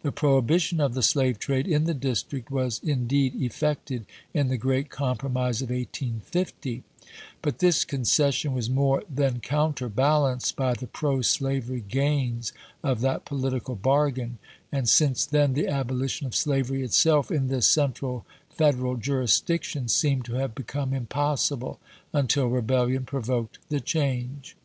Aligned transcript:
The 0.00 0.10
prohibition 0.10 0.80
of 0.80 0.94
the 0.94 1.02
slave 1.02 1.38
trade 1.38 1.68
in 1.68 1.84
the 1.84 1.92
District 1.92 2.50
was 2.50 2.80
indeed 2.82 3.34
effected 3.34 4.06
in 4.32 4.48
the 4.48 4.56
great 4.56 4.88
compromise 4.88 5.60
of 5.60 5.68
1850; 5.68 6.82
but 7.42 7.58
this 7.58 7.84
concession 7.84 8.54
was 8.54 8.70
more 8.70 9.02
than 9.14 9.40
counterbalanced 9.40 10.56
by 10.56 10.72
the 10.72 10.86
pro 10.86 11.20
slavery 11.20 11.84
gains 11.86 12.54
of 12.82 13.02
that 13.02 13.26
political 13.26 13.74
bargain, 13.74 14.38
and 14.72 14.88
since 14.88 15.26
then 15.26 15.52
the 15.52 15.68
abolition 15.68 16.26
of 16.26 16.34
slavery 16.34 16.82
itself 16.82 17.30
in 17.30 17.48
this 17.48 17.66
central 17.68 18.24
Federal 18.48 18.96
jurisdiction 18.96 19.88
seemed 19.88 20.24
to 20.24 20.36
have 20.36 20.54
become 20.54 20.94
impossible 20.94 21.78
until 22.14 22.46
rebellion 22.48 23.04
provoked 23.04 23.58
the 23.68 23.80
change. 23.80 24.56